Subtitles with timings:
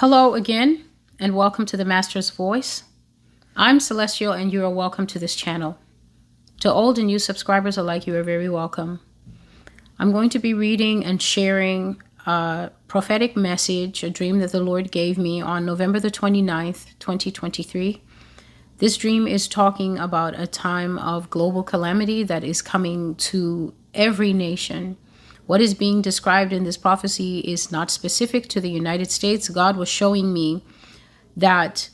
[0.00, 0.84] Hello again,
[1.18, 2.84] and welcome to the Master's Voice.
[3.56, 5.76] I'm Celestial, and you are welcome to this channel.
[6.60, 9.00] To old and new subscribers alike, you are very welcome.
[9.98, 14.92] I'm going to be reading and sharing a prophetic message, a dream that the Lord
[14.92, 18.00] gave me on November the 29th, 2023.
[18.76, 24.32] This dream is talking about a time of global calamity that is coming to every
[24.32, 24.96] nation.
[25.48, 29.48] What is being described in this prophecy is not specific to the United States.
[29.48, 30.62] God was showing me
[31.38, 31.88] that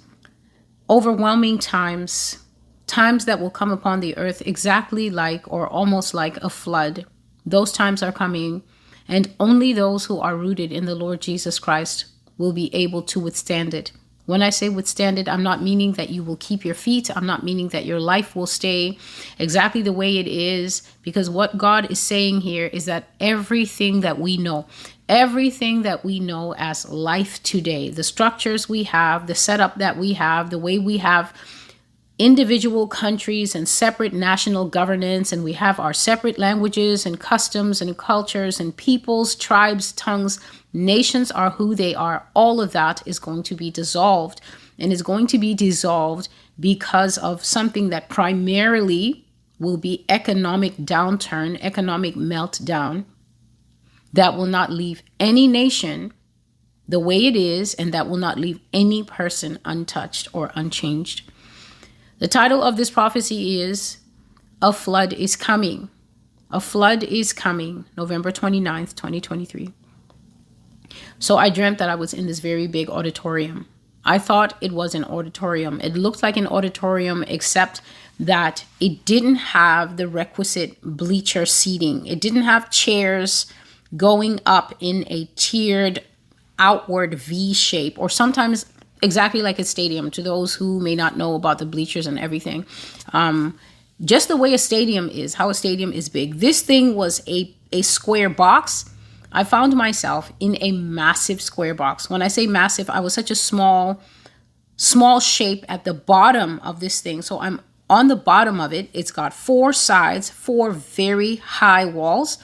[0.90, 2.42] overwhelming times,
[2.88, 7.06] times that will come upon the earth exactly like or almost like a flood,
[7.46, 8.64] those times are coming,
[9.06, 13.20] and only those who are rooted in the Lord Jesus Christ will be able to
[13.20, 13.92] withstand it.
[14.26, 17.14] When I say withstand it, I'm not meaning that you will keep your feet.
[17.14, 18.98] I'm not meaning that your life will stay
[19.38, 24.18] exactly the way it is, because what God is saying here is that everything that
[24.18, 24.66] we know,
[25.08, 30.14] everything that we know as life today, the structures we have, the setup that we
[30.14, 31.34] have, the way we have
[32.18, 37.98] individual countries and separate national governance, and we have our separate languages and customs and
[37.98, 40.38] cultures and peoples, tribes, tongues.
[40.72, 42.28] Nations are who they are.
[42.34, 44.40] All of that is going to be dissolved
[44.78, 49.24] and is going to be dissolved because of something that primarily
[49.58, 53.04] will be economic downturn, economic meltdown
[54.12, 56.12] that will not leave any nation
[56.86, 61.22] the way it is and that will not leave any person untouched or unchanged.
[62.24, 63.98] The title of this prophecy is
[64.62, 65.90] A Flood is Coming.
[66.50, 69.70] A Flood is Coming, November 29th, 2023.
[71.18, 73.66] So I dreamt that I was in this very big auditorium.
[74.06, 75.82] I thought it was an auditorium.
[75.82, 77.82] It looked like an auditorium, except
[78.18, 82.06] that it didn't have the requisite bleacher seating.
[82.06, 83.52] It didn't have chairs
[83.98, 86.02] going up in a tiered
[86.58, 88.64] outward V shape, or sometimes
[89.04, 92.66] exactly like a stadium to those who may not know about the bleachers and everything.
[93.12, 93.58] Um,
[94.04, 96.40] just the way a stadium is, how a stadium is big.
[96.40, 98.90] This thing was a, a square box.
[99.30, 102.10] I found myself in a massive square box.
[102.10, 104.00] When I say massive, I was such a small,
[104.76, 107.22] small shape at the bottom of this thing.
[107.22, 108.88] So I'm on the bottom of it.
[108.92, 112.38] It's got four sides, four very high walls.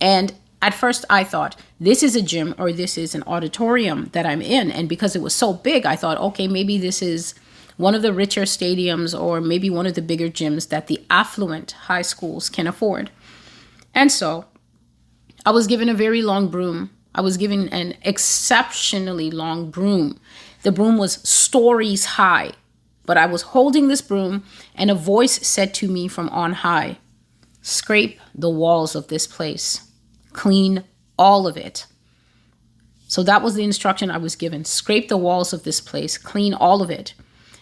[0.00, 0.34] And
[0.66, 4.42] at first, I thought, this is a gym or this is an auditorium that I'm
[4.42, 4.72] in.
[4.72, 7.36] And because it was so big, I thought, okay, maybe this is
[7.76, 11.70] one of the richer stadiums or maybe one of the bigger gyms that the affluent
[11.86, 13.12] high schools can afford.
[13.94, 14.46] And so
[15.44, 16.90] I was given a very long broom.
[17.14, 20.18] I was given an exceptionally long broom.
[20.64, 22.54] The broom was stories high,
[23.04, 24.42] but I was holding this broom,
[24.74, 26.98] and a voice said to me from on high,
[27.62, 29.85] Scrape the walls of this place
[30.36, 30.84] clean
[31.18, 31.86] all of it.
[33.08, 36.54] So that was the instruction I was given scrape the walls of this place, clean
[36.54, 37.14] all of it.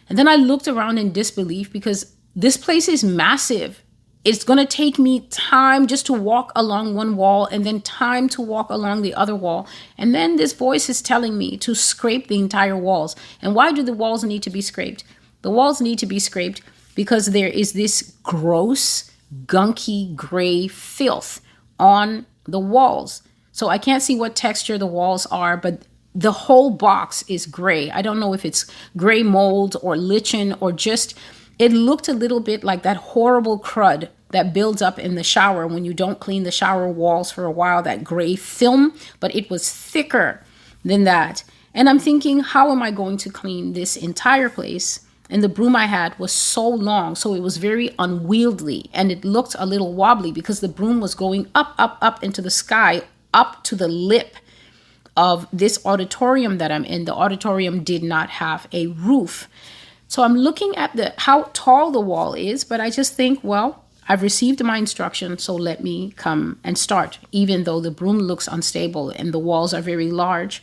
[0.08, 3.80] And then I looked around in disbelief because this place is massive.
[4.24, 8.28] It's going to take me time just to walk along one wall and then time
[8.30, 9.68] to walk along the other wall.
[9.96, 13.14] And then this voice is telling me to scrape the entire walls.
[13.40, 15.04] And why do the walls need to be scraped?
[15.42, 16.62] The walls need to be scraped
[16.94, 19.10] because there is this gross,
[19.46, 21.40] gunky, gray filth
[21.78, 23.22] on the walls.
[23.52, 25.82] So I can't see what texture the walls are, but
[26.14, 27.90] the whole box is gray.
[27.90, 28.66] I don't know if it's
[28.96, 31.16] gray mold or lichen or just,
[31.58, 35.66] it looked a little bit like that horrible crud that builds up in the shower
[35.66, 39.50] when you don't clean the shower walls for a while, that gray film, but it
[39.50, 40.42] was thicker
[40.84, 41.44] than that.
[41.72, 45.00] And I'm thinking, how am I going to clean this entire place?
[45.34, 49.24] And the broom I had was so long, so it was very unwieldy and it
[49.24, 53.02] looked a little wobbly because the broom was going up, up, up into the sky,
[53.34, 54.36] up to the lip
[55.16, 57.04] of this auditorium that I'm in.
[57.04, 59.48] The auditorium did not have a roof.
[60.06, 63.84] So I'm looking at the how tall the wall is, but I just think, well,
[64.08, 68.46] I've received my instruction, so let me come and start, even though the broom looks
[68.46, 70.62] unstable and the walls are very large.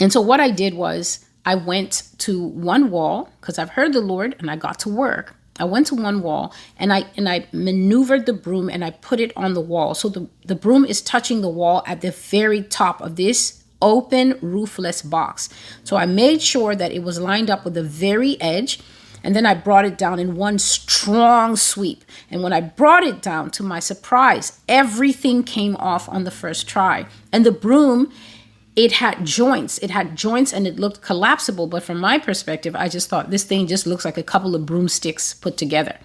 [0.00, 4.00] And so what I did was I went to one wall because I've heard the
[4.00, 5.34] Lord and I got to work.
[5.58, 9.20] I went to one wall and I and I maneuvered the broom and I put
[9.20, 9.94] it on the wall.
[9.94, 14.38] So the, the broom is touching the wall at the very top of this open
[14.42, 15.48] roofless box.
[15.84, 18.80] So I made sure that it was lined up with the very edge
[19.26, 22.04] and then I brought it down in one strong sweep.
[22.30, 26.68] And when I brought it down, to my surprise, everything came off on the first
[26.68, 27.06] try.
[27.32, 28.12] And the broom
[28.76, 29.78] it had joints.
[29.78, 31.66] It had joints and it looked collapsible.
[31.66, 34.66] But from my perspective, I just thought this thing just looks like a couple of
[34.66, 35.96] broomsticks put together.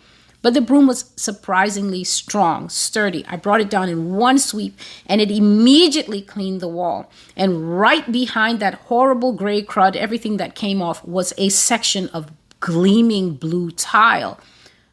[0.41, 3.23] But the broom was surprisingly strong, sturdy.
[3.27, 4.75] I brought it down in one sweep
[5.06, 7.12] and it immediately cleaned the wall.
[7.35, 12.31] And right behind that horrible gray crud, everything that came off was a section of
[12.59, 14.39] gleaming blue tile.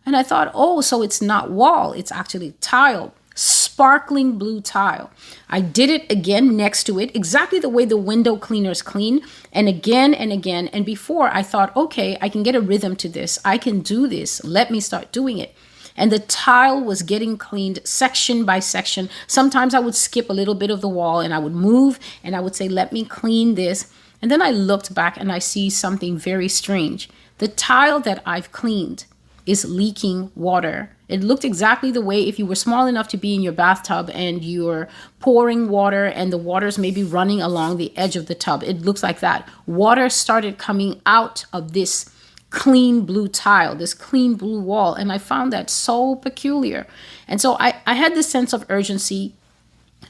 [0.04, 5.10] And I thought, oh, so it's not wall, it's actually tile sparkling blue tile.
[5.48, 9.20] I did it again next to it, exactly the way the window cleaners clean,
[9.52, 10.66] and again and again.
[10.68, 13.38] And before I thought, okay, I can get a rhythm to this.
[13.44, 14.42] I can do this.
[14.42, 15.54] Let me start doing it.
[15.96, 19.08] And the tile was getting cleaned section by section.
[19.28, 22.34] Sometimes I would skip a little bit of the wall and I would move and
[22.34, 23.92] I would say, let me clean this.
[24.20, 27.08] And then I looked back and I see something very strange.
[27.38, 29.04] The tile that I've cleaned
[29.48, 30.94] is leaking water.
[31.08, 34.10] It looked exactly the way if you were small enough to be in your bathtub
[34.12, 34.88] and you're
[35.20, 38.62] pouring water and the water's maybe running along the edge of the tub.
[38.62, 39.48] It looks like that.
[39.66, 42.14] Water started coming out of this
[42.50, 44.92] clean blue tile, this clean blue wall.
[44.92, 46.86] And I found that so peculiar.
[47.26, 49.34] And so I, I had this sense of urgency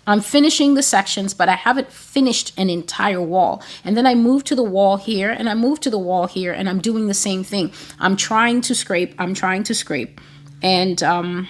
[0.08, 3.62] I'm finishing the sections, but I haven't finished an entire wall.
[3.84, 6.50] And then I move to the wall here and I move to the wall here
[6.50, 7.72] and I'm doing the same thing.
[8.00, 10.18] I'm trying to scrape, I'm trying to scrape.
[10.62, 11.46] And um,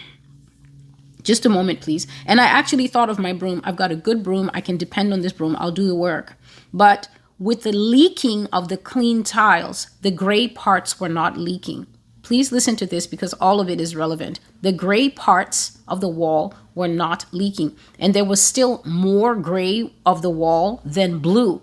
[1.22, 2.08] just a moment, please.
[2.26, 3.60] And I actually thought of my broom.
[3.62, 4.50] I've got a good broom.
[4.52, 5.54] I can depend on this broom.
[5.60, 6.34] I'll do the work.
[6.74, 7.08] But
[7.38, 11.86] with the leaking of the clean tiles, the gray parts were not leaking.
[12.28, 14.38] Please listen to this because all of it is relevant.
[14.60, 19.94] The gray parts of the wall were not leaking, and there was still more gray
[20.04, 21.62] of the wall than blue,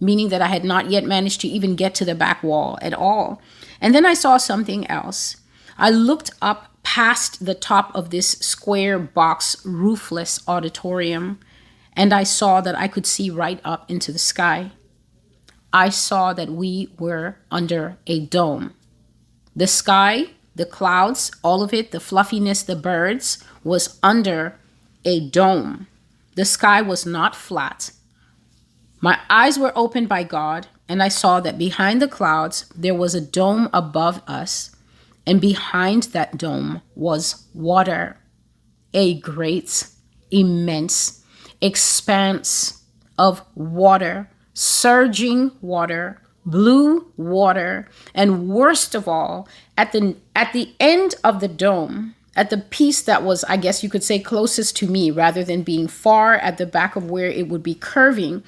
[0.00, 2.92] meaning that I had not yet managed to even get to the back wall at
[2.92, 3.40] all.
[3.80, 5.36] And then I saw something else.
[5.78, 11.38] I looked up past the top of this square box roofless auditorium,
[11.92, 14.72] and I saw that I could see right up into the sky.
[15.72, 18.74] I saw that we were under a dome.
[19.54, 24.58] The sky, the clouds, all of it, the fluffiness, the birds, was under
[25.04, 25.86] a dome.
[26.36, 27.92] The sky was not flat.
[29.00, 33.14] My eyes were opened by God, and I saw that behind the clouds there was
[33.14, 34.74] a dome above us,
[35.26, 38.18] and behind that dome was water.
[38.94, 39.86] A great,
[40.30, 41.24] immense
[41.60, 42.82] expanse
[43.18, 51.14] of water, surging water, blue water, and worst of all, at the at the end
[51.22, 54.86] of the dome, at the piece that was, I guess you could say, closest to
[54.86, 58.42] me, rather than being far at the back of where it would be curving,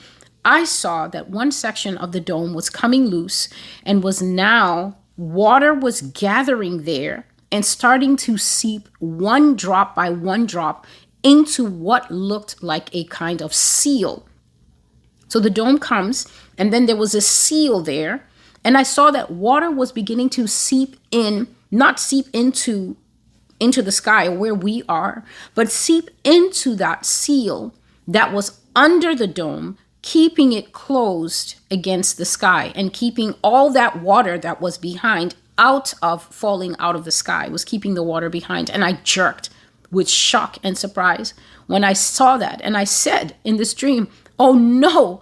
[0.45, 3.49] I saw that one section of the dome was coming loose
[3.85, 10.47] and was now water was gathering there and starting to seep one drop by one
[10.47, 10.87] drop
[11.23, 14.27] into what looked like a kind of seal.
[15.35, 18.25] So the dome comes and then there was a seal there.
[18.63, 22.97] And I saw that water was beginning to seep in, not seep into
[23.59, 25.25] into the sky where we are,
[25.57, 27.75] but seep into that seal
[28.07, 34.01] that was under the dome, keeping it closed against the sky and keeping all that
[34.01, 38.31] water that was behind out of falling out of the sky, was keeping the water
[38.31, 38.71] behind.
[38.71, 39.51] And I jerked
[39.91, 41.35] with shock and surprise
[41.67, 42.61] when I saw that.
[42.63, 44.09] And I said in this dream,
[44.39, 45.21] Oh no,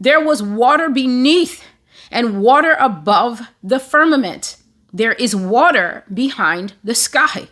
[0.00, 1.64] there was water beneath
[2.10, 4.56] and water above the firmament.
[4.92, 7.48] There is water behind the sky.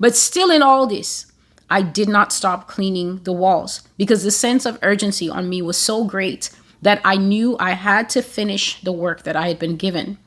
[0.00, 1.26] But still, in all this,
[1.70, 5.76] I did not stop cleaning the walls because the sense of urgency on me was
[5.76, 6.50] so great
[6.80, 10.18] that I knew I had to finish the work that I had been given.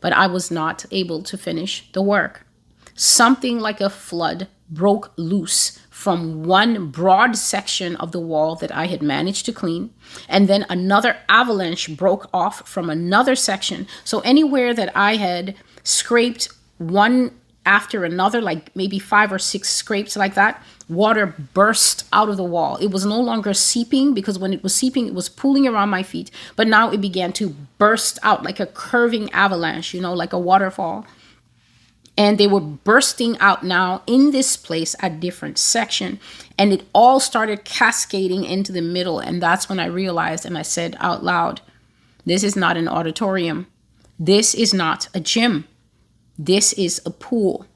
[0.00, 2.46] But I was not able to finish the work.
[2.94, 8.86] Something like a flood broke loose from one broad section of the wall that I
[8.86, 9.90] had managed to clean,
[10.28, 13.88] and then another avalanche broke off from another section.
[14.04, 16.48] So, anywhere that I had scraped
[16.78, 17.32] one
[17.64, 22.44] after another, like maybe five or six scrapes like that, water burst out of the
[22.44, 22.76] wall.
[22.76, 26.04] It was no longer seeping because when it was seeping, it was pooling around my
[26.04, 27.48] feet, but now it began to
[27.78, 31.04] burst out like a curving avalanche, you know, like a waterfall
[32.16, 36.18] and they were bursting out now in this place at different section.
[36.58, 39.18] And it all started cascading into the middle.
[39.18, 41.60] And that's when i realized and i said out loud
[42.26, 43.68] this is not an auditorium.
[44.18, 45.66] This is not a gym.
[46.36, 47.66] This is a pool.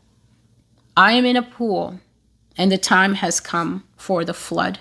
[0.97, 2.01] I am in a pool
[2.59, 4.81] and the time has come for the flood.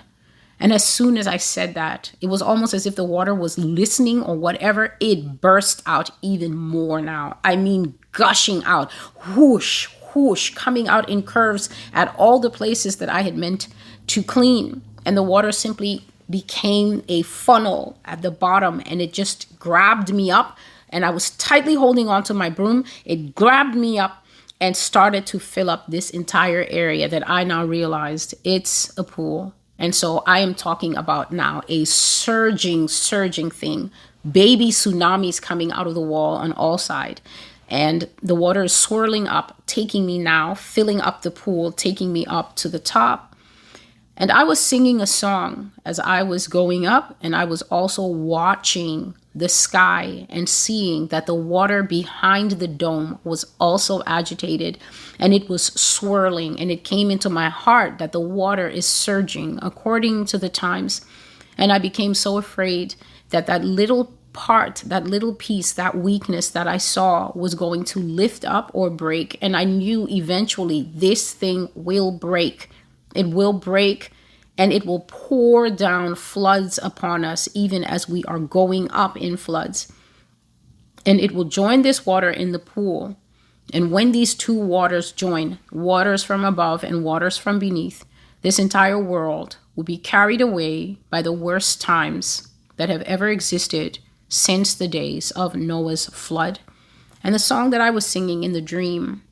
[0.59, 3.59] And as soon as I said that, it was almost as if the water was
[3.59, 4.97] listening or whatever.
[4.99, 7.37] It burst out even more now.
[7.43, 8.91] I mean, gushing out,
[9.35, 13.67] whoosh, whoosh, coming out in curves at all the places that I had meant
[14.07, 14.81] to clean.
[15.05, 20.29] And the water simply became a funnel at the bottom and it just grabbed me
[20.29, 20.57] up.
[20.89, 22.83] And I was tightly holding onto my broom.
[23.05, 24.25] It grabbed me up
[24.59, 29.53] and started to fill up this entire area that I now realized it's a pool.
[29.77, 33.91] And so I am talking about now a surging, surging thing.
[34.29, 37.21] Baby tsunamis coming out of the wall on all sides.
[37.69, 42.25] And the water is swirling up, taking me now, filling up the pool, taking me
[42.25, 43.35] up to the top.
[44.17, 48.05] And I was singing a song as I was going up, and I was also
[48.05, 54.77] watching the sky and seeing that the water behind the dome was also agitated
[55.19, 56.59] and it was swirling.
[56.59, 61.05] And it came into my heart that the water is surging according to the times.
[61.57, 62.95] And I became so afraid
[63.29, 67.99] that that little part, that little piece, that weakness that I saw was going to
[67.99, 69.37] lift up or break.
[69.41, 72.69] And I knew eventually this thing will break
[73.15, 74.11] it will break
[74.57, 79.37] and it will pour down floods upon us, even as we are going up in
[79.37, 79.91] floods.
[81.05, 83.17] And it will join this water in the pool.
[83.73, 88.03] And when these two waters join, waters from above and waters from beneath,
[88.41, 93.99] this entire world will be carried away by the worst times that have ever existed
[94.29, 96.59] since the days of Noah's flood.
[97.23, 99.23] And the song that I was singing in the dream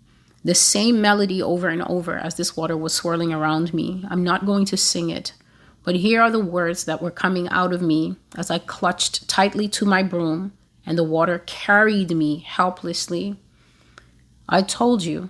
[0.44, 4.06] the same melody over and over as this water was swirling around me.
[4.10, 5.34] I'm not going to sing it,
[5.84, 9.68] but here are the words that were coming out of me as I clutched tightly
[9.70, 10.54] to my broom
[10.86, 13.36] and the water carried me helplessly.
[14.48, 15.30] I told you.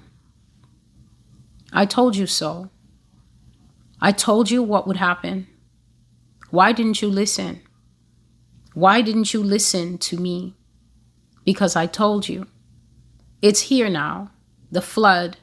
[1.73, 2.69] I told you so.
[3.99, 5.47] I told you what would happen.
[6.51, 7.61] Why didn't you listen?
[8.77, 10.53] Why didn't you listen to me?
[11.43, 12.45] Because I told you.
[13.41, 14.29] It's here now
[14.71, 15.37] the flood.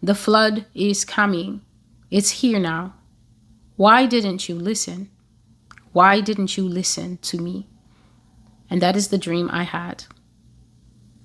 [0.00, 1.62] The flood is coming.
[2.12, 2.94] It's here now.
[3.74, 5.10] Why didn't you listen?
[5.92, 7.66] Why didn't you listen to me?
[8.70, 10.04] And that is the dream I had.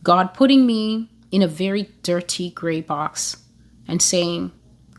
[0.01, 3.37] God putting me in a very dirty gray box
[3.87, 4.51] and saying,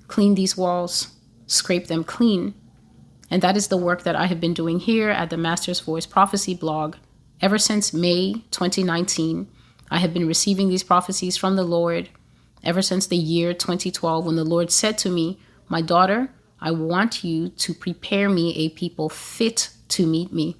[0.06, 1.08] Clean these walls,
[1.48, 2.54] scrape them clean.
[3.30, 6.06] And that is the work that I have been doing here at the Master's Voice
[6.06, 6.96] Prophecy blog
[7.40, 9.48] ever since May 2019
[9.90, 12.10] I have been receiving these prophecies from the Lord
[12.62, 17.24] ever since the year 2012 when the Lord said to me, My daughter, I want
[17.24, 20.56] you to prepare me a people fit to meet me.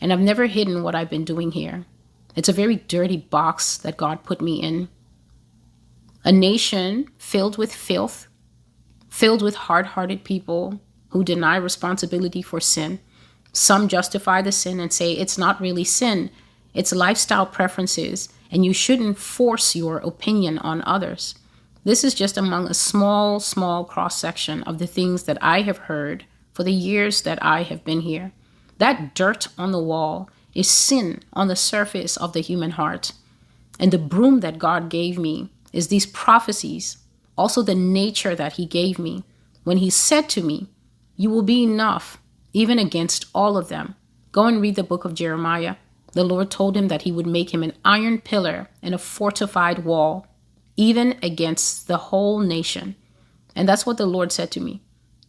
[0.00, 1.86] And I've never hidden what I've been doing here.
[2.36, 4.88] It's a very dirty box that God put me in.
[6.24, 8.26] A nation filled with filth,
[9.08, 10.80] filled with hard hearted people
[11.14, 12.98] who deny responsibility for sin.
[13.52, 16.28] Some justify the sin and say it's not really sin,
[16.74, 21.36] it's lifestyle preferences and you shouldn't force your opinion on others.
[21.84, 25.78] This is just among a small, small cross section of the things that I have
[25.78, 28.32] heard for the years that I have been here.
[28.78, 33.12] That dirt on the wall is sin on the surface of the human heart.
[33.78, 36.98] And the broom that God gave me is these prophecies,
[37.38, 39.22] also the nature that He gave me
[39.62, 40.68] when He said to me,
[41.16, 42.18] You will be enough,
[42.52, 43.94] even against all of them.
[44.32, 45.76] Go and read the book of Jeremiah.
[46.12, 49.84] The Lord told him that he would make him an iron pillar and a fortified
[49.84, 50.26] wall,
[50.76, 52.96] even against the whole nation.
[53.54, 54.82] And that's what the Lord said to me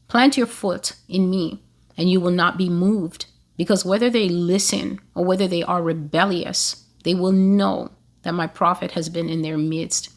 [0.08, 1.63] Plant your foot in me,
[1.98, 3.25] and you will not be moved,
[3.58, 7.92] because whether they listen or whether they are rebellious, they will know
[8.24, 10.10] that my prophet has been in their midst.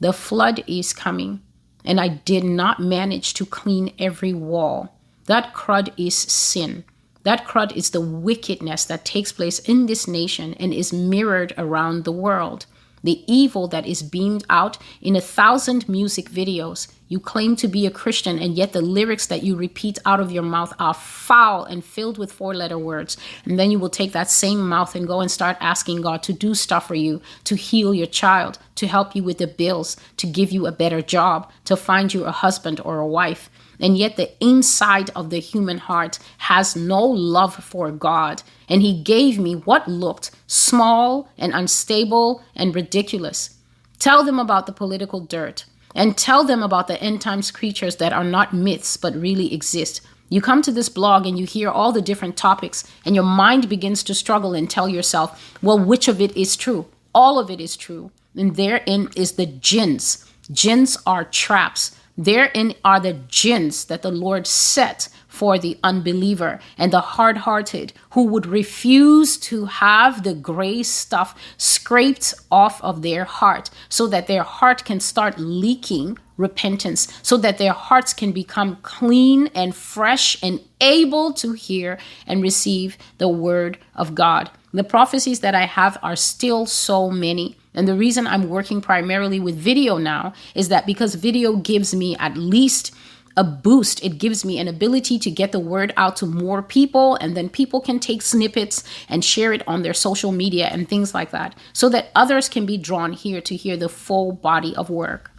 [0.00, 1.40] The flood is coming,
[1.84, 4.93] and I did not manage to clean every wall.
[5.26, 6.84] That crud is sin.
[7.22, 12.04] That crud is the wickedness that takes place in this nation and is mirrored around
[12.04, 12.66] the world.
[13.02, 16.88] The evil that is beamed out in a thousand music videos.
[17.08, 20.32] You claim to be a Christian, and yet the lyrics that you repeat out of
[20.32, 23.18] your mouth are foul and filled with four letter words.
[23.44, 26.32] And then you will take that same mouth and go and start asking God to
[26.32, 30.26] do stuff for you, to heal your child, to help you with the bills, to
[30.26, 33.50] give you a better job, to find you a husband or a wife.
[33.84, 38.42] And yet, the inside of the human heart has no love for God.
[38.66, 43.58] And He gave me what looked small and unstable and ridiculous.
[43.98, 48.14] Tell them about the political dirt and tell them about the end times creatures that
[48.14, 50.00] are not myths but really exist.
[50.30, 53.68] You come to this blog and you hear all the different topics, and your mind
[53.68, 56.86] begins to struggle and tell yourself, well, which of it is true?
[57.14, 58.10] All of it is true.
[58.34, 60.24] And therein is the gins.
[60.50, 66.92] Gins are traps Therein are the gins that the Lord set for the unbeliever and
[66.92, 73.24] the hard hearted who would refuse to have the gray stuff scraped off of their
[73.24, 78.76] heart so that their heart can start leaking repentance, so that their hearts can become
[78.82, 84.50] clean and fresh and able to hear and receive the word of God.
[84.72, 89.40] The prophecies that I have are still so many And the reason I'm working primarily
[89.40, 92.94] with video now is that because video gives me at least
[93.36, 94.04] a boost.
[94.04, 97.48] It gives me an ability to get the word out to more people, and then
[97.48, 101.56] people can take snippets and share it on their social media and things like that,
[101.72, 105.32] so that others can be drawn here to hear the full body of work.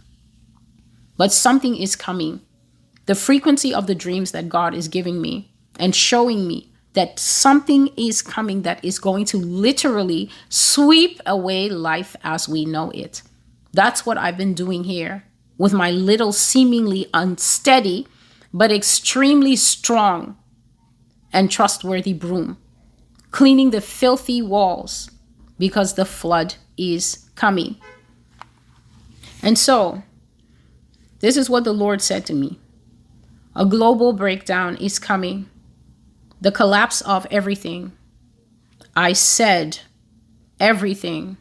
[1.16, 2.42] But something is coming.
[3.06, 7.90] The frequency of the dreams that God is giving me and showing me that something
[7.96, 13.22] is coming that is going to literally sweep away life as we know it.
[13.72, 15.24] That's what I've been doing here
[15.58, 18.08] with my little seemingly unsteady
[18.52, 20.38] but extremely strong
[21.34, 22.56] and trustworthy broom,
[23.30, 25.10] cleaning the filthy walls
[25.58, 27.76] because the flood is coming.
[29.42, 30.02] And so,
[31.20, 32.58] this is what the Lord said to me
[33.54, 35.50] a global breakdown is coming
[36.46, 37.90] the collapse of everything.
[38.94, 39.80] I said
[40.60, 41.38] everything.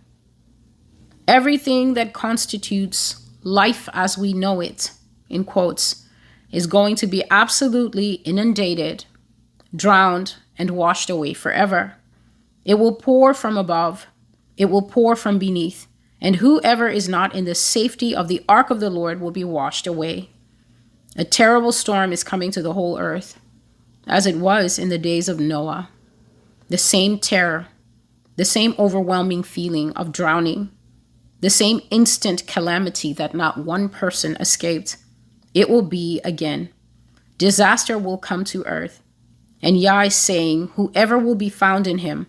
[1.28, 4.90] Everything that constitutes life as we know it,
[5.30, 6.08] in quotes,
[6.52, 9.06] is going to be absolutely inundated,
[9.76, 11.98] drowned, and washed away forever.
[12.64, 14.08] It will pour from above,
[14.58, 15.86] it will pour from beneath,
[16.20, 19.44] and whoever is not in the safety of the ark of the Lord will be
[19.44, 20.32] washed away.
[21.16, 23.40] A terrible storm is coming to the whole earth
[24.08, 25.90] as it was in the days of Noah.
[26.70, 27.68] The same terror,
[28.36, 30.72] the same overwhelming feeling of drowning,
[31.42, 34.98] the same instant calamity that not one person escaped.
[35.54, 36.70] It will be again.
[37.38, 39.02] Disaster will come to earth.
[39.62, 42.28] And Yah is saying, Whoever will be found in him,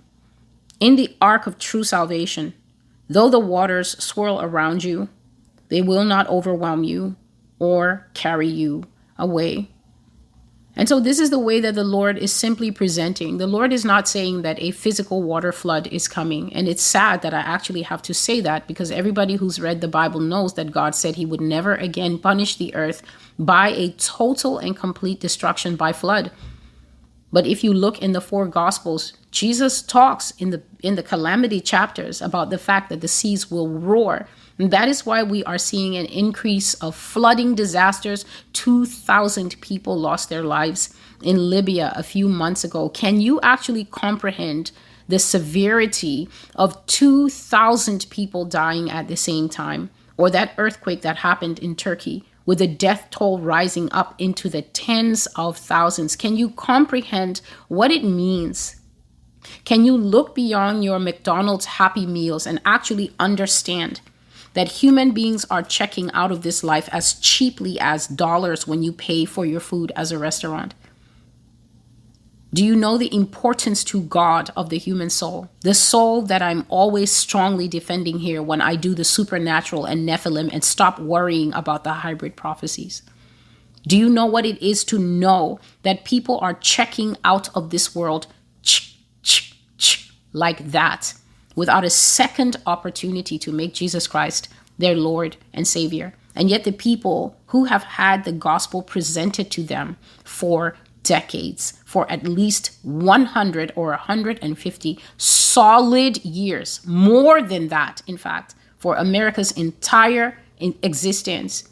[0.80, 2.54] in the ark of true salvation,
[3.08, 5.08] though the waters swirl around you,
[5.68, 7.16] they will not overwhelm you
[7.58, 8.84] or carry you
[9.18, 9.70] away.
[10.78, 13.38] And so, this is the way that the Lord is simply presenting.
[13.38, 16.52] The Lord is not saying that a physical water flood is coming.
[16.52, 19.88] And it's sad that I actually have to say that because everybody who's read the
[19.88, 23.02] Bible knows that God said he would never again punish the earth
[23.38, 26.30] by a total and complete destruction by flood.
[27.32, 31.60] But if you look in the four gospels, Jesus talks in the in the calamity
[31.60, 35.58] chapters about the fact that the seas will roar and that is why we are
[35.58, 38.24] seeing an increase of flooding disasters.
[38.54, 42.88] 2,000 people lost their lives in Libya a few months ago.
[42.88, 44.70] Can you actually comprehend
[45.08, 49.90] the severity of 2,000 people dying at the same time?
[50.16, 54.62] Or that earthquake that happened in Turkey with the death toll rising up into the
[54.62, 56.16] tens of thousands.
[56.16, 58.76] Can you comprehend what it means?
[59.64, 64.00] Can you look beyond your McDonald's Happy Meals and actually understand
[64.56, 68.90] that human beings are checking out of this life as cheaply as dollars when you
[68.90, 70.74] pay for your food as a restaurant?
[72.54, 75.50] Do you know the importance to God of the human soul?
[75.60, 80.48] The soul that I'm always strongly defending here when I do the supernatural and Nephilim
[80.50, 83.02] and stop worrying about the hybrid prophecies.
[83.86, 87.94] Do you know what it is to know that people are checking out of this
[87.94, 88.26] world
[90.32, 91.12] like that?
[91.56, 96.14] Without a second opportunity to make Jesus Christ their Lord and Savior.
[96.36, 102.10] And yet, the people who have had the gospel presented to them for decades, for
[102.10, 110.38] at least 100 or 150 solid years, more than that, in fact, for America's entire
[110.60, 111.68] existence,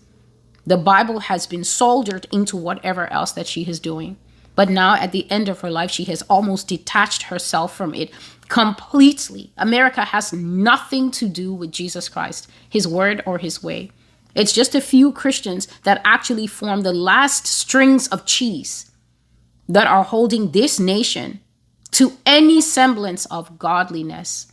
[0.66, 4.16] the Bible has been soldered into whatever else that she is doing.
[4.55, 8.11] But now, at the end of her life, she has almost detached herself from it
[8.48, 9.52] completely.
[9.57, 13.90] America has nothing to do with Jesus Christ, his word, or his way.
[14.35, 18.90] It's just a few Christians that actually form the last strings of cheese
[19.68, 21.40] that are holding this nation
[21.92, 24.48] to any semblance of godliness.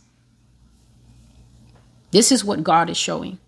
[2.12, 3.38] This is what God is showing.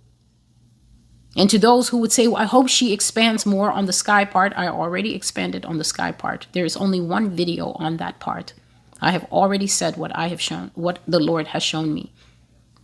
[1.37, 4.25] And to those who would say, well, I hope she expands more on the sky
[4.25, 6.47] part, I already expanded on the sky part.
[6.53, 8.53] There is only one video on that part.
[9.01, 12.13] I have already said what I have shown, what the Lord has shown me.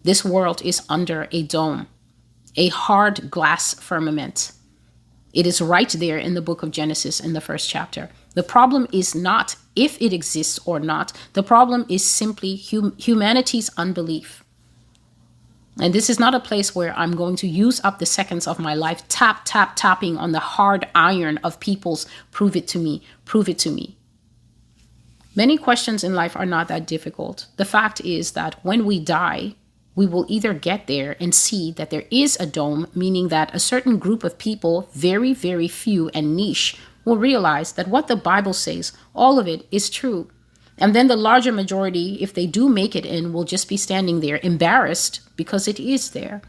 [0.03, 1.87] This world is under a dome,
[2.57, 4.53] a hard glass firmament.
[5.33, 8.11] It is right there in the book of Genesis in the first chapter.
[8.35, 13.71] The problem is not if it exists or not, the problem is simply hum- humanity's
[13.77, 14.43] unbelief.
[15.79, 18.59] And this is not a place where I'm going to use up the seconds of
[18.59, 23.03] my life tap, tap, tapping on the hard iron of people's prove it to me,
[23.25, 23.97] prove it to me.
[25.35, 27.47] Many questions in life are not that difficult.
[27.57, 29.55] The fact is that when we die,
[29.95, 33.61] we will either get there and see that there is a dome, meaning that a
[33.61, 38.53] certain group of people, very, very few and niche, will realize that what the Bible
[38.53, 40.31] says, all of it is true
[40.81, 44.21] And then the larger majority, if they do make it in, will just be standing
[44.21, 46.41] there embarrassed because it is there.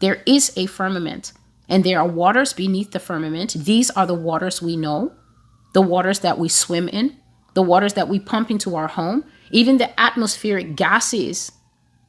[0.00, 1.32] There is a firmament,
[1.68, 3.52] and there are waters beneath the firmament.
[3.52, 5.12] These are the waters we know,
[5.74, 7.18] the waters that we swim in,
[7.56, 11.52] the waters that we pump into our home, even the atmospheric gases,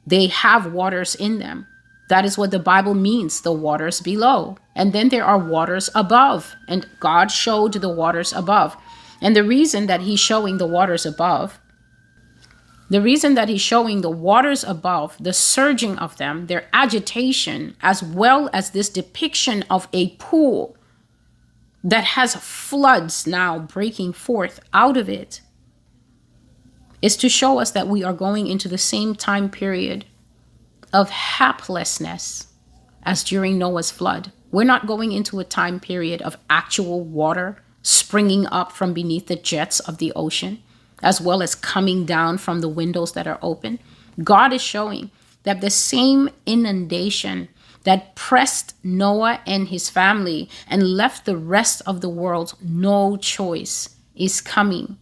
[0.06, 1.66] they have waters in them.
[2.10, 4.58] That is what the Bible means the waters below.
[4.76, 6.54] And then there are waters above.
[6.68, 8.76] And God showed the waters above.
[9.22, 11.62] And the reason that He's showing the waters above,
[12.90, 18.04] the reason that He's showing the waters above, the surging of them, their agitation, as
[18.04, 20.76] well as this depiction of a pool
[21.88, 25.40] that has floods now breaking forth out of it,
[27.02, 30.04] is to show us that we are going into the same time period
[30.92, 32.48] of haplessness
[33.04, 34.34] as during Noah's flood.
[34.52, 39.38] We're not going into a time period of actual water springing up from beneath the
[39.38, 40.62] jets of the ocean,
[41.02, 43.80] as well as coming down from the windows that are open.
[44.22, 45.10] God is showing
[45.44, 47.48] that the same inundation
[47.88, 53.96] that pressed Noah and his family and left the rest of the world no choice
[54.14, 54.98] is coming.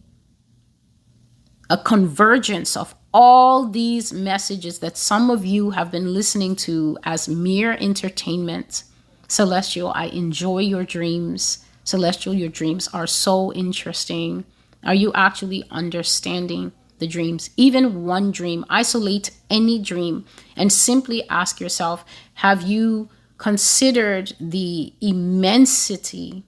[1.68, 7.28] A convergence of all these messages that some of you have been listening to as
[7.28, 8.84] mere entertainment.
[9.26, 11.64] Celestial, I enjoy your dreams.
[11.82, 14.44] Celestial, your dreams are so interesting.
[14.84, 17.50] Are you actually understanding the dreams?
[17.56, 20.24] Even one dream, isolate any dream
[20.56, 22.04] and simply ask yourself
[22.34, 26.44] have you considered the immensity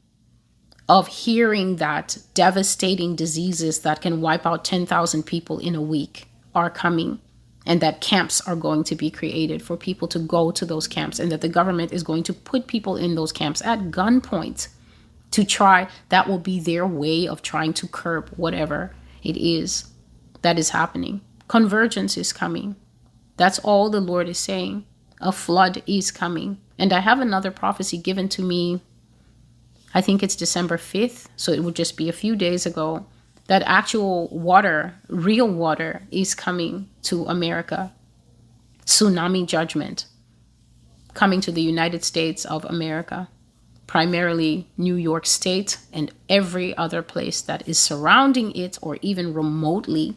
[0.88, 6.28] of hearing that devastating diseases that can wipe out 10,000 people in a week?
[6.54, 7.20] are coming
[7.66, 11.18] and that camps are going to be created for people to go to those camps
[11.18, 14.68] and that the government is going to put people in those camps at gunpoint
[15.30, 19.90] to try that will be their way of trying to curb whatever it is
[20.42, 21.20] that is happening.
[21.48, 22.76] Convergence is coming.
[23.36, 24.84] That's all the lord is saying.
[25.20, 26.58] A flood is coming.
[26.78, 28.80] And i have another prophecy given to me
[29.94, 33.06] i think it's december 5th so it would just be a few days ago
[33.48, 37.92] that actual water, real water, is coming to America.
[38.86, 40.06] Tsunami judgment
[41.14, 43.28] coming to the United States of America,
[43.86, 50.14] primarily New York State and every other place that is surrounding it or even remotely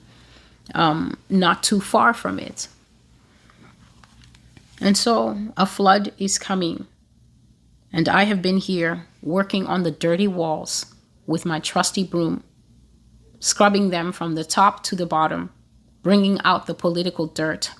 [0.74, 2.68] um, not too far from it.
[4.80, 6.88] And so a flood is coming.
[7.94, 10.94] And I have been here working on the dirty walls
[11.28, 12.44] with my trusty broom
[13.42, 15.50] scrubbing them from the top to the bottom,
[16.04, 17.72] bringing out the political dirt.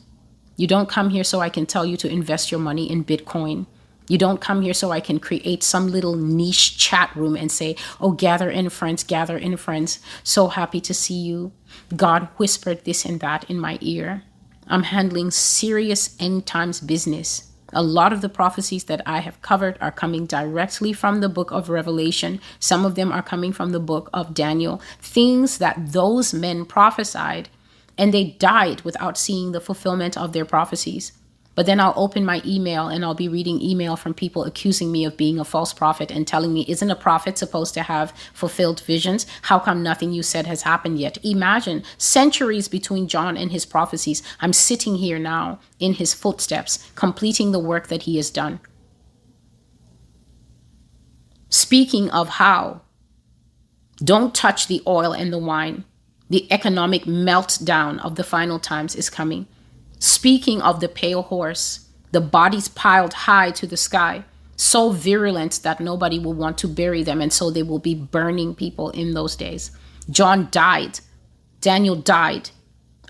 [0.58, 3.68] You don't come here so I can tell you to invest your money in Bitcoin.
[4.12, 7.78] You don't come here so I can create some little niche chat room and say,
[8.02, 10.00] Oh, gather in, friends, gather in, friends.
[10.22, 11.54] So happy to see you.
[11.96, 14.24] God whispered this and that in my ear.
[14.68, 17.54] I'm handling serious end times business.
[17.72, 21.50] A lot of the prophecies that I have covered are coming directly from the book
[21.52, 22.42] of Revelation.
[22.60, 24.82] Some of them are coming from the book of Daniel.
[25.00, 27.48] Things that those men prophesied
[27.98, 31.14] and they died without seeing the fulfillment of their prophecies.
[31.54, 35.04] But then I'll open my email and I'll be reading email from people accusing me
[35.04, 38.80] of being a false prophet and telling me, isn't a prophet supposed to have fulfilled
[38.82, 39.26] visions?
[39.44, 41.18] How come nothing you said has happened yet?
[41.24, 44.24] Imagine centuries between John and his prophecies.
[44.40, 48.62] I'm sitting here now in his footsteps, completing the work that he has done.
[51.50, 52.82] Speaking of how,
[54.02, 55.84] don't touch the oil and the wine.
[56.30, 59.48] The economic meltdown of the final times is coming.
[60.02, 65.80] Speaking of the pale horse, the bodies piled high to the sky, so virulent that
[65.80, 69.36] nobody will want to bury them, and so they will be burning people in those
[69.36, 69.70] days.
[70.10, 71.02] John died,
[71.62, 72.50] Daniel died,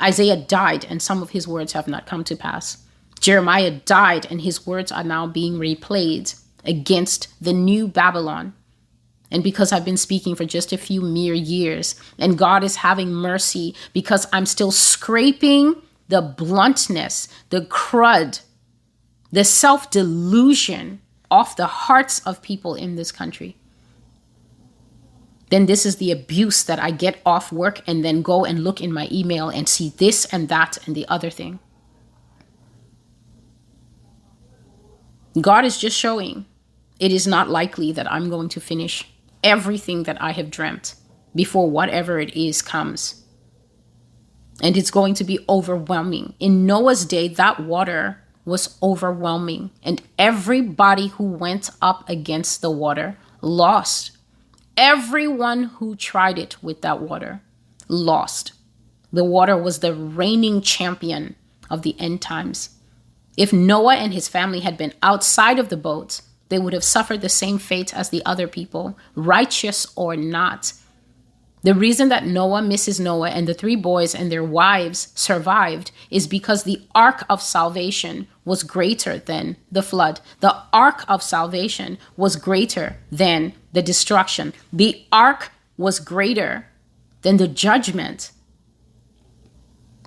[0.02, 2.86] Isaiah died, and some of his words have not come to pass.
[3.22, 8.54] Jeremiah died, and his words are now being replayed against the new Babylon.
[9.32, 13.14] And because I've been speaking for just a few mere years, and God is having
[13.14, 18.42] mercy because I'm still scraping the bluntness, the crud,
[19.32, 23.56] the self delusion off the hearts of people in this country.
[25.50, 28.82] Then this is the abuse that I get off work and then go and look
[28.82, 31.60] in my email and see this and that and the other thing.
[35.40, 36.46] God is just showing
[37.00, 39.10] it is not likely that I'm going to finish
[39.44, 40.96] everything that I have dreamt
[41.34, 43.21] before whatever it is comes
[44.62, 46.34] and it's going to be overwhelming.
[46.40, 53.18] In Noah's day, that water was overwhelming, and everybody who went up against the water
[53.42, 54.12] lost.
[54.78, 57.42] Everyone who tried it with that water
[57.88, 58.54] lost.
[59.12, 61.36] The water was the reigning champion
[61.70, 62.70] of the end times.
[63.36, 67.22] If Noah and his family had been outside of the boat, they would have suffered
[67.22, 70.74] the same fate as the other people, righteous or not.
[71.64, 73.00] The reason that Noah, Mrs.
[73.00, 78.28] Noah, and the three boys and their wives survived is because the ark of salvation
[78.46, 80.22] was greater than the flood.
[80.40, 84.54] The ark of salvation was greater than the destruction.
[84.74, 86.68] The ark was greater
[87.22, 88.32] than the judgment.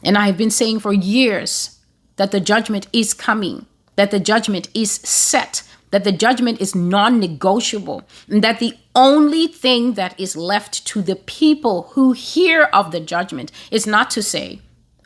[0.03, 1.79] And I have been saying for years
[2.17, 5.63] that the judgment is coming, that the judgment is set,
[5.95, 11.01] that the judgment is non negotiable, and that the only thing that is left to
[11.01, 14.61] the people who hear of the judgment is not to say,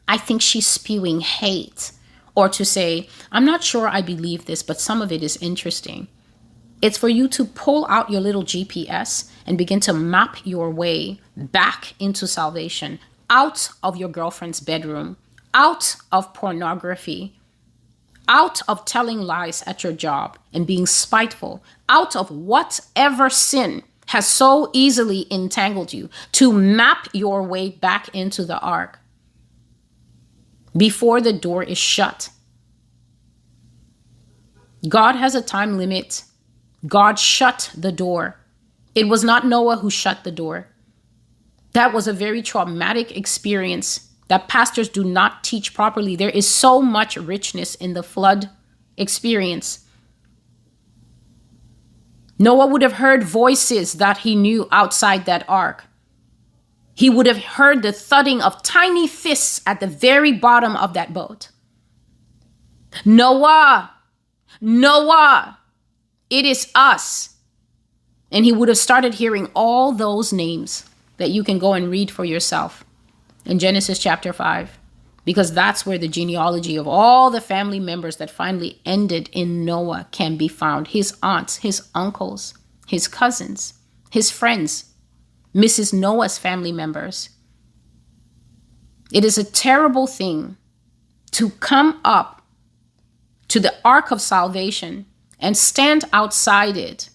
[0.09, 1.93] I think she's spewing hate,
[2.35, 6.09] or to say, I'm not sure I believe this, but some of it is interesting.
[6.81, 11.21] It's for you to pull out your little GPS and begin to map your way
[11.37, 12.99] back into salvation,
[13.29, 15.19] out of your girlfriend's bedroom,
[15.53, 17.38] out of pornography,
[18.29, 24.29] out of telling lies at your job and being spiteful, out of whatever sin has
[24.29, 28.99] so easily entangled you, to map your way back into the ark
[30.77, 32.31] before the door is shut.
[34.89, 36.25] God has a time limit.
[36.87, 38.37] God shut the door.
[38.95, 40.69] It was not Noah who shut the door.
[41.73, 46.15] That was a very traumatic experience that pastors do not teach properly.
[46.15, 48.51] There is so much richness in the flood
[48.97, 49.85] experience.
[52.39, 55.85] Noah would have heard voices that he knew outside that ark.
[56.95, 61.13] He would have heard the thudding of tiny fists at the very bottom of that
[61.13, 61.51] boat.
[63.05, 63.93] Noah,
[64.61, 65.59] Noah,
[66.31, 67.37] it is us.
[68.31, 70.85] And he would have started hearing all those names
[71.17, 72.85] that you can go and read for yourself
[73.45, 74.79] in Genesis chapter 5,
[75.25, 80.07] because that's where the genealogy of all the family members that finally ended in Noah
[80.11, 82.55] can be found his aunts, his uncles,
[82.87, 83.75] his cousins,
[84.11, 84.93] his friends,
[85.55, 85.93] Mrs.
[85.93, 87.31] Noah's family members.
[89.13, 90.57] It is a terrible thing
[91.33, 92.43] to come up
[93.49, 95.07] to the ark of salvation
[95.41, 97.09] and stand outside it,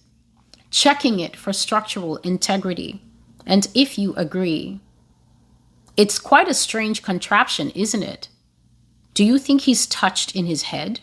[0.72, 3.02] checking it for structural integrity.
[3.46, 4.80] And if you agree,
[5.95, 8.29] it's quite a strange contraption, isn't it?
[9.13, 11.01] Do you think he's touched in his head?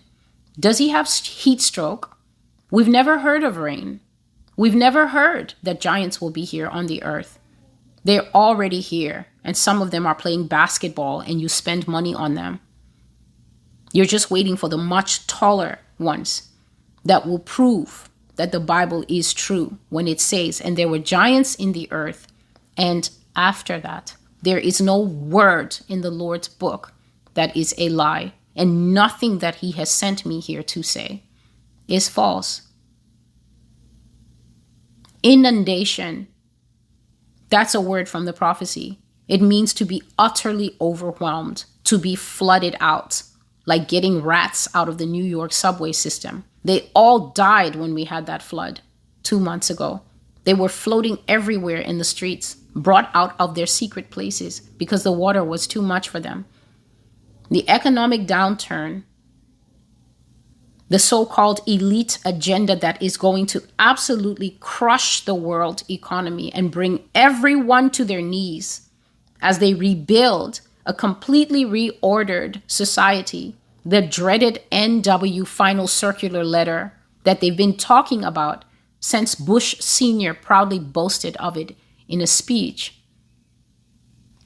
[0.58, 2.16] Does he have heat stroke?
[2.70, 4.00] We've never heard of rain.
[4.56, 7.38] We've never heard that giants will be here on the earth.
[8.04, 12.34] They're already here, and some of them are playing basketball, and you spend money on
[12.34, 12.60] them.
[13.92, 16.50] You're just waiting for the much taller ones
[17.04, 21.54] that will prove that the Bible is true when it says, and there were giants
[21.54, 22.26] in the earth,
[22.76, 26.92] and after that, there is no word in the Lord's book
[27.34, 31.24] that is a lie, and nothing that He has sent me here to say
[31.88, 32.62] is false.
[35.22, 36.28] Inundation.
[37.50, 38.98] That's a word from the prophecy.
[39.28, 43.22] It means to be utterly overwhelmed, to be flooded out,
[43.66, 46.44] like getting rats out of the New York subway system.
[46.64, 48.80] They all died when we had that flood
[49.22, 50.02] two months ago.
[50.44, 55.12] They were floating everywhere in the streets brought out of their secret places because the
[55.12, 56.46] water was too much for them.
[57.50, 59.04] The economic downturn,
[60.88, 66.70] the so called elite agenda that is going to absolutely crush the world economy and
[66.70, 68.88] bring everyone to their knees
[69.40, 73.54] as they rebuild a completely reordered society.
[73.84, 76.92] The dreaded NW final circular letter
[77.24, 78.64] that they've been talking about
[78.98, 80.34] since Bush Sr.
[80.34, 81.76] proudly boasted of it
[82.10, 83.00] in a speech.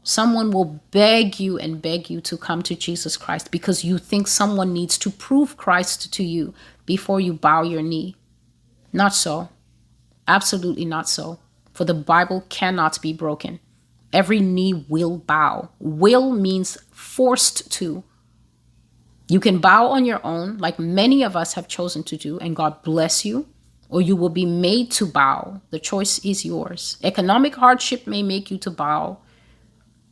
[0.08, 4.28] Someone will beg you and beg you to come to Jesus Christ because you think
[4.28, 6.54] someone needs to prove Christ to you
[6.86, 8.16] before you bow your knee.
[8.94, 9.50] Not so.
[10.28, 11.40] Absolutely not so.
[11.74, 13.60] For the Bible cannot be broken.
[14.16, 15.70] Every knee will bow.
[15.80, 18.04] Will means forced to.
[19.28, 22.56] You can bow on your own, like many of us have chosen to do, and
[22.56, 23.48] God bless you,
[23.90, 25.62] or you will be made to bow.
[25.70, 26.98] The choice is yours.
[27.04, 29.20] Economic hardship may make you to bow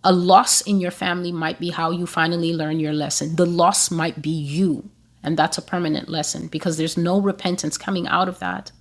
[0.04, 3.36] a loss in your family might be how you finally learn your lesson.
[3.36, 4.90] The loss might be you,
[5.24, 8.72] and that's a permanent lesson because there's no repentance coming out of that.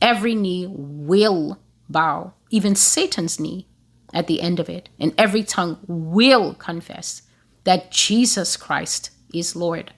[0.00, 3.66] Every knee will bow, even Satan's knee
[4.14, 7.22] at the end of it, and every tongue will confess
[7.64, 9.92] that Jesus Christ is Lord.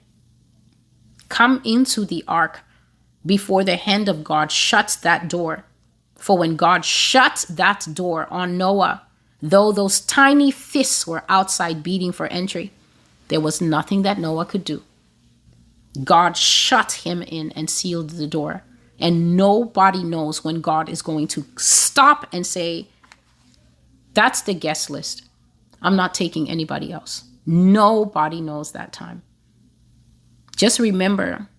[1.29, 2.61] Come into the ark
[3.25, 5.63] before the hand of God shuts that door.
[6.15, 9.07] For when God shut that door on Noah,
[9.41, 12.71] Though those tiny fists were outside beating for entry,
[13.27, 14.83] there was nothing that Noah could do.
[16.03, 18.63] God shut him in and sealed the door.
[18.99, 22.87] And nobody knows when God is going to stop and say,
[24.17, 25.25] That's the guest list.
[25.79, 27.25] I'm not taking anybody else.
[27.45, 29.21] Nobody knows that time.
[30.55, 31.49] Just remember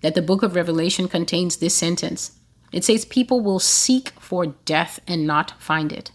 [0.00, 2.38] that the book of Revelation contains this sentence
[2.72, 6.10] it says, People will seek for death and not find it.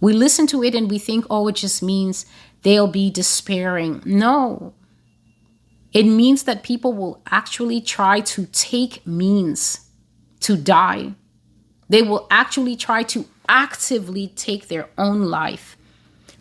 [0.00, 2.26] We listen to it and we think, oh, it just means
[2.62, 4.02] they'll be despairing.
[4.04, 4.74] No.
[5.92, 9.88] It means that people will actually try to take means
[10.40, 11.14] to die.
[11.88, 15.76] They will actually try to actively take their own life.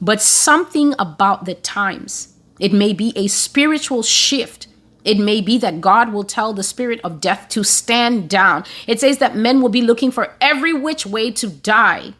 [0.02, 4.68] But something about the times, it may be a spiritual shift.
[5.06, 8.64] It may be that God will tell the spirit of death to stand down.
[8.88, 12.14] It says that men will be looking for every which way to die.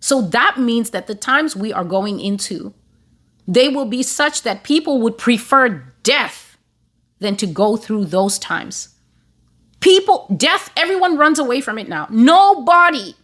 [0.00, 2.72] So that means that the times we are going into,
[3.46, 6.56] they will be such that people would prefer death
[7.18, 8.90] than to go through those times.
[9.80, 12.06] People, death, everyone runs away from it now.
[12.10, 13.14] Nobody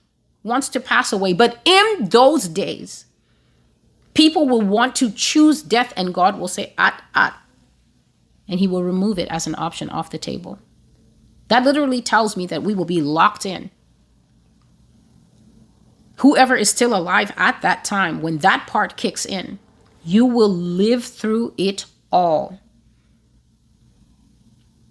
[0.44, 1.32] wants to pass away.
[1.32, 3.06] But in those days,
[4.14, 7.36] people will want to choose death, and God will say, at, at.
[8.46, 10.60] And He will remove it as an option off the table.
[11.48, 13.70] That literally tells me that we will be locked in
[16.16, 19.58] whoever is still alive at that time, when that part kicks in,
[20.04, 22.60] you will live through it all.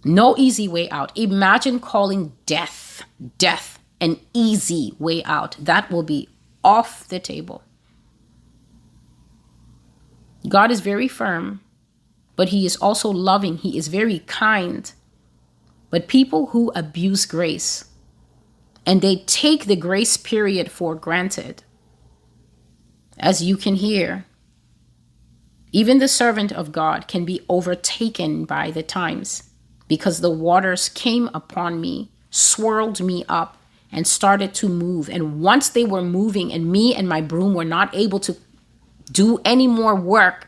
[0.04, 1.18] No easy way out.
[1.18, 3.04] Imagine calling death,
[3.38, 3.73] death,
[4.04, 5.56] an easy way out.
[5.58, 6.28] That will be
[6.62, 7.64] off the table.
[10.50, 11.62] God is very firm,
[12.36, 13.58] but He is also loving.
[13.58, 14.92] He is very kind.
[15.90, 17.86] But people who abuse grace,
[18.86, 21.64] and they take the grace period for granted.
[23.18, 24.26] As you can hear,
[25.72, 29.44] even the servant of God can be overtaken by the times
[29.88, 33.58] because the waters came upon me, swirled me up,
[33.94, 35.10] and started to move.
[35.10, 38.36] And once they were moving, and me and my broom were not able to
[39.12, 40.48] do any more work,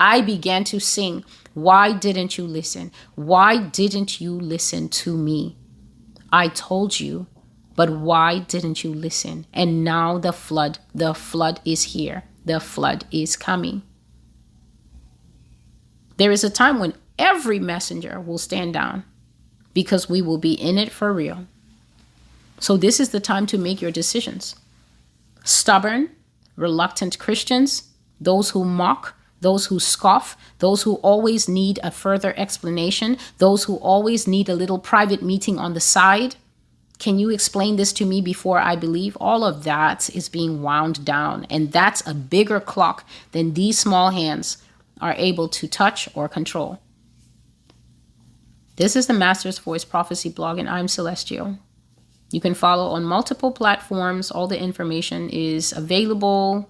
[0.00, 2.92] I began to sing, Why didn't you listen?
[3.14, 5.56] Why didn't you listen to me?
[6.32, 7.26] I told you
[7.76, 9.46] but why didn't you listen?
[9.52, 12.24] And now the flood, the flood is here.
[12.44, 13.82] The flood is coming.
[16.16, 19.04] There is a time when every messenger will stand down
[19.72, 21.46] because we will be in it for real.
[22.64, 24.56] So, this is the time to make your decisions.
[25.44, 26.08] Stubborn,
[26.56, 33.18] reluctant Christians, those who mock, those who scoff, those who always need a further explanation,
[33.36, 36.36] those who always need a little private meeting on the side,
[36.98, 39.14] can you explain this to me before I believe?
[39.20, 41.44] All of that is being wound down.
[41.50, 44.56] And that's a bigger clock than these small hands
[45.02, 46.78] are able to touch or control.
[48.76, 51.58] This is the Master's Voice Prophecy blog, and I'm Celestial.
[52.30, 54.30] You can follow on multiple platforms.
[54.30, 56.68] All the information is available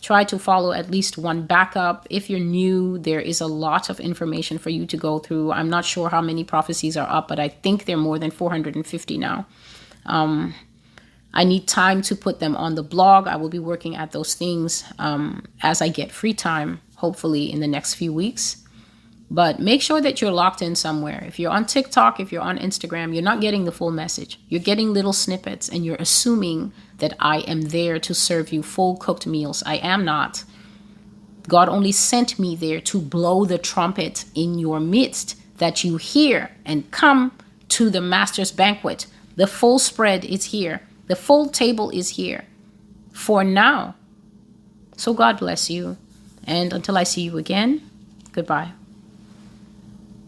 [0.00, 2.06] try to follow at least one backup.
[2.10, 5.52] If you're new, there is a lot of information for you to go through.
[5.52, 9.18] I'm not sure how many prophecies are up, but I think they're more than 450
[9.18, 9.46] now.
[10.04, 10.54] Um,
[11.34, 13.26] I need time to put them on the blog.
[13.26, 17.60] I will be working at those things um, as I get free time, hopefully in
[17.60, 18.65] the next few weeks.
[19.30, 21.24] But make sure that you're locked in somewhere.
[21.26, 24.38] If you're on TikTok, if you're on Instagram, you're not getting the full message.
[24.48, 28.96] You're getting little snippets and you're assuming that I am there to serve you full
[28.96, 29.62] cooked meals.
[29.66, 30.44] I am not.
[31.48, 36.50] God only sent me there to blow the trumpet in your midst that you hear
[36.64, 37.32] and come
[37.68, 39.06] to the master's banquet.
[39.36, 42.44] The full spread is here, the full table is here
[43.12, 43.94] for now.
[44.96, 45.96] So God bless you.
[46.44, 47.82] And until I see you again,
[48.32, 48.75] goodbye.